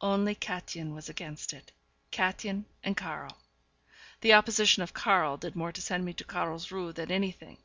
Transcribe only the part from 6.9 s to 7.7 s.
than anything.